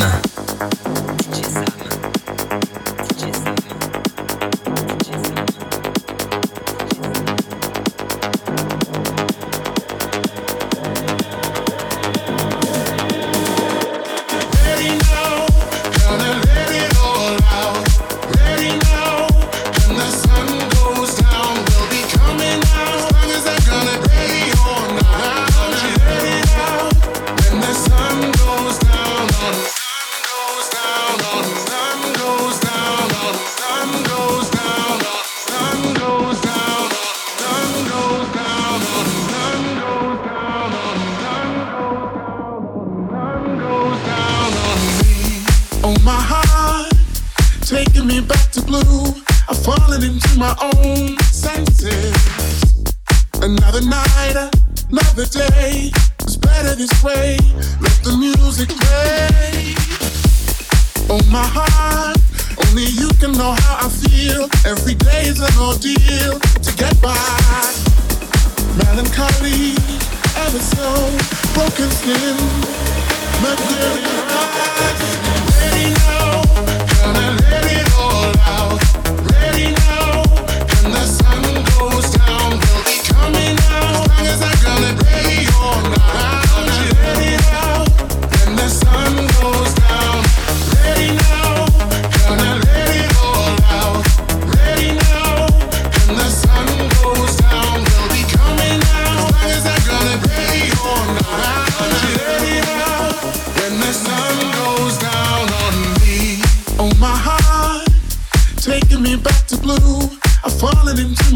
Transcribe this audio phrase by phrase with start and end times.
[0.00, 0.29] DJ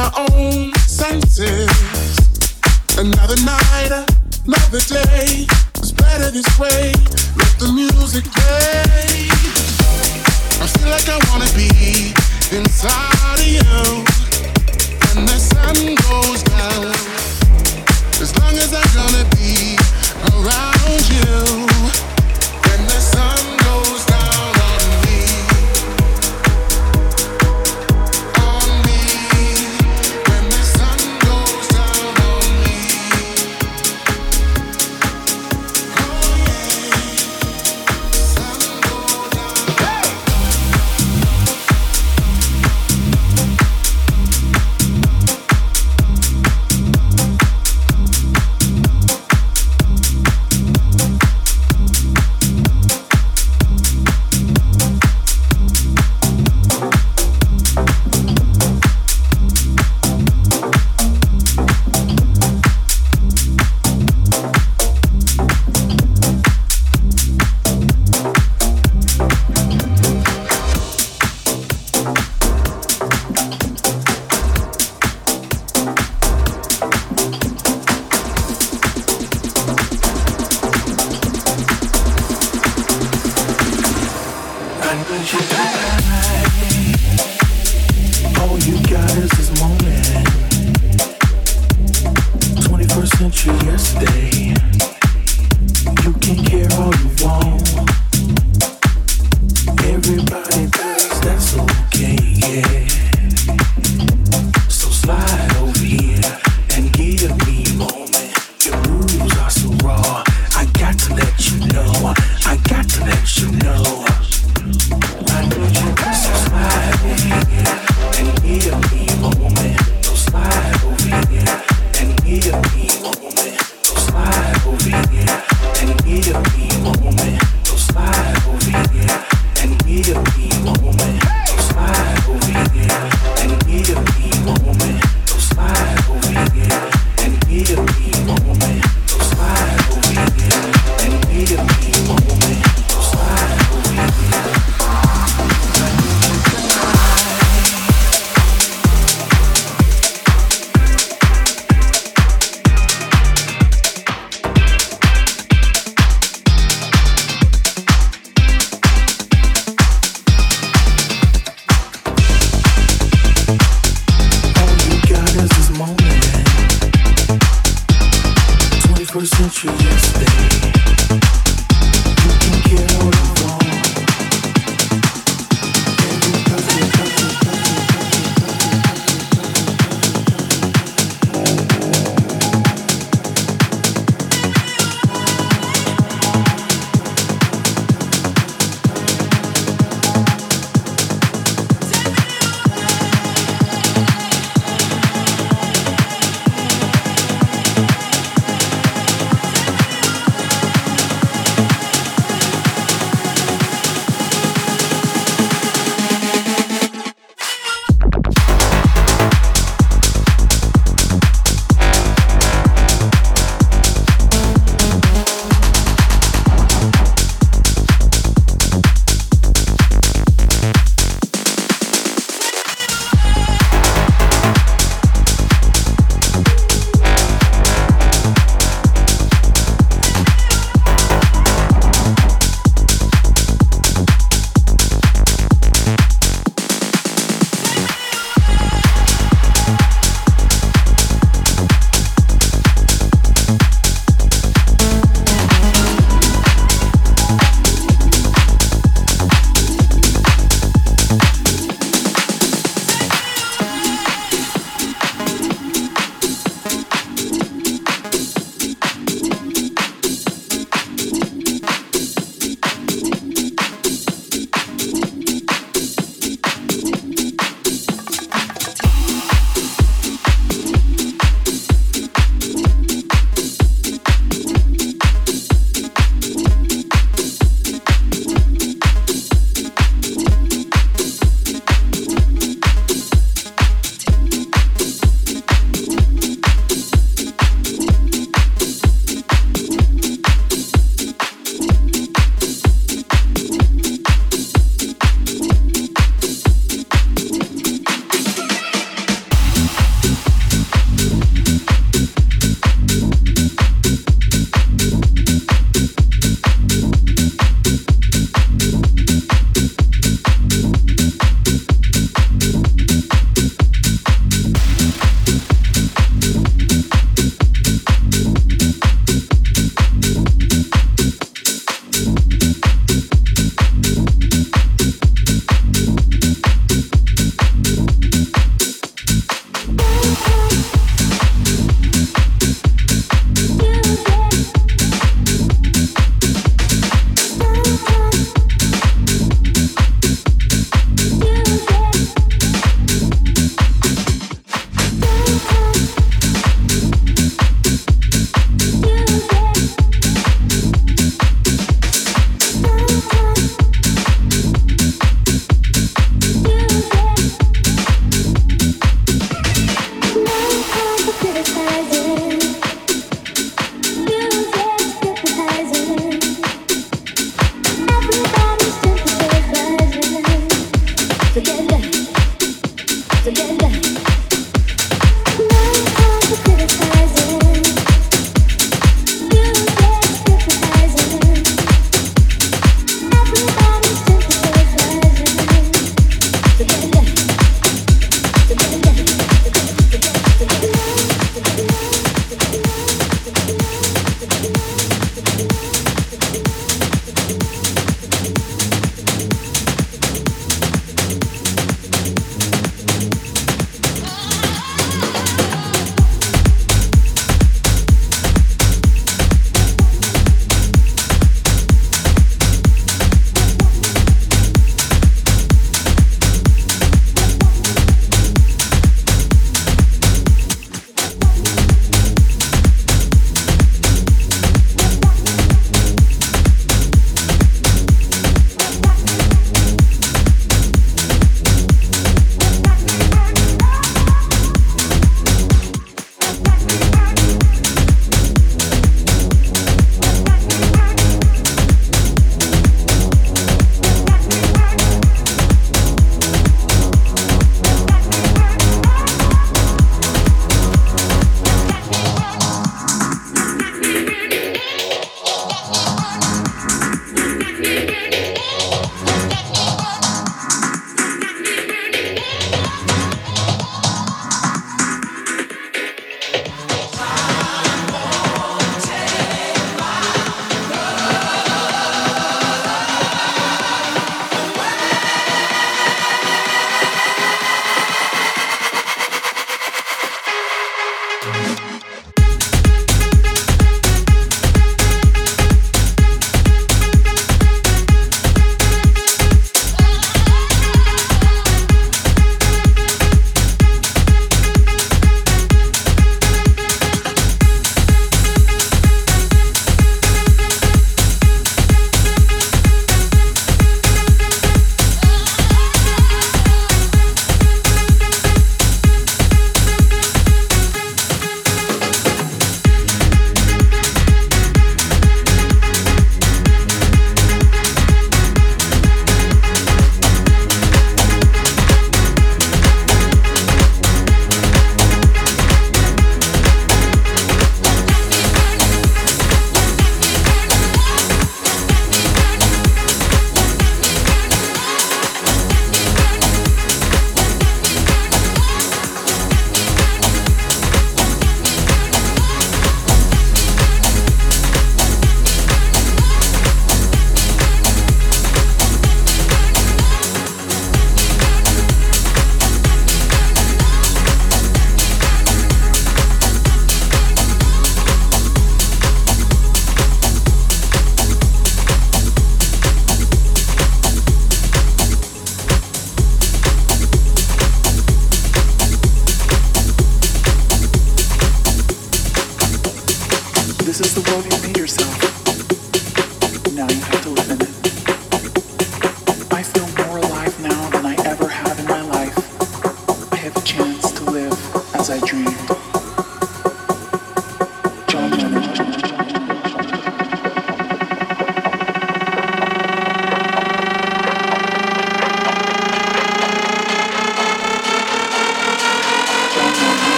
[0.00, 1.68] my own senses.
[2.96, 3.92] Another night,
[4.46, 5.46] another day.
[5.76, 6.99] It's better this way.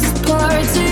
[0.00, 0.87] discords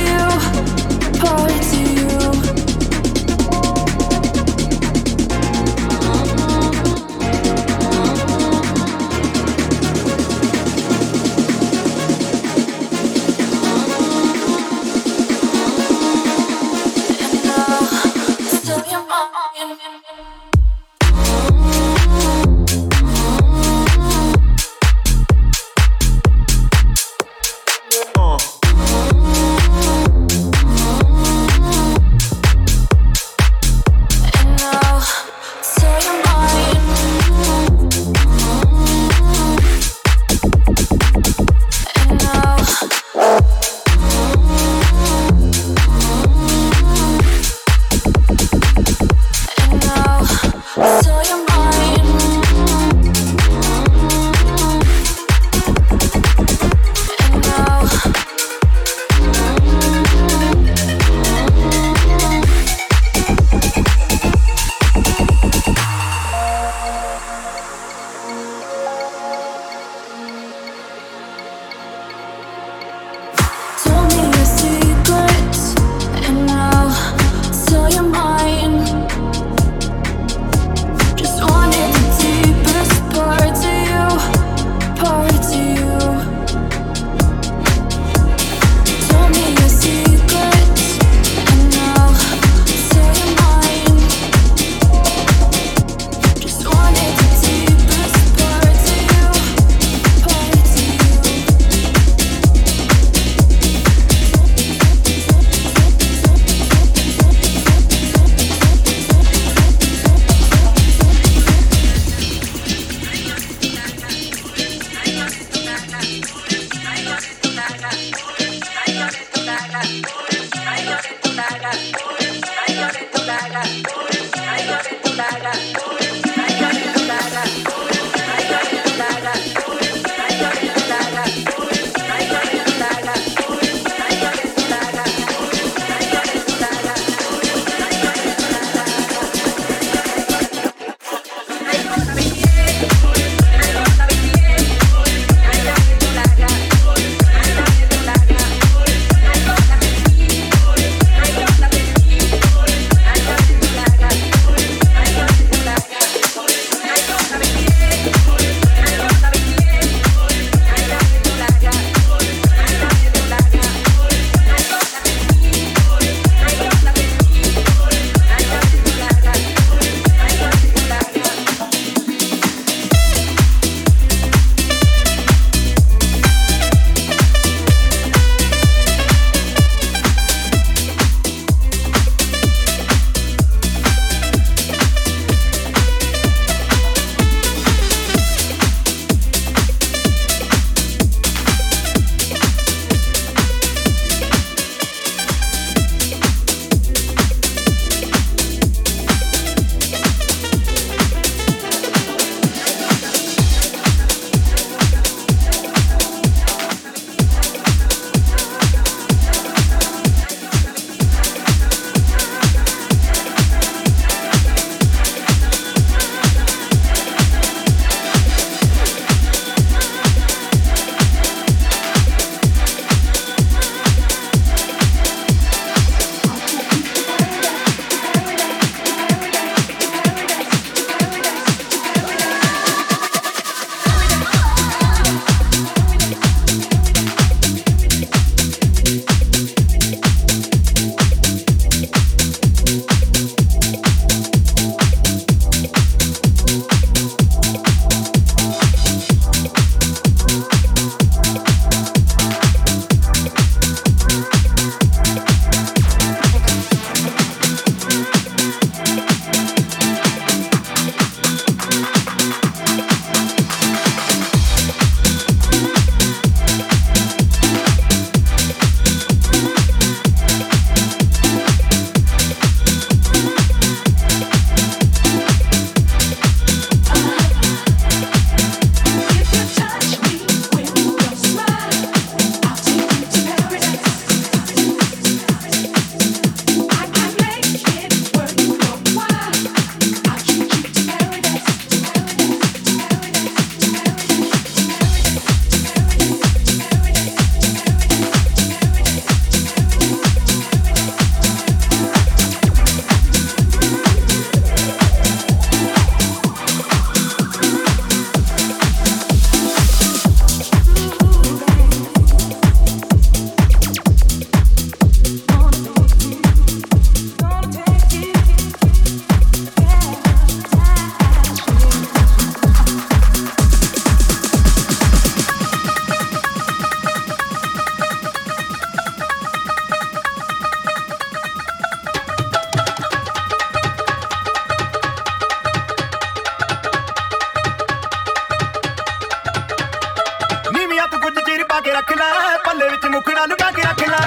[341.90, 343.99] ਰੱਖ ਲੈ, ਪੱਲੇ ਵਿੱਚ ਮੁਖੜਾ ਲੁਕਾ ਕੇ ਰੱਖ ਲੈ।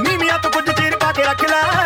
[0.00, 1.85] ਨੀਵੀਆਂ ਤੋਂ ਕੁਝ ਚੀਰ ਪਾ ਕੇ ਰੱਖ ਲੈ।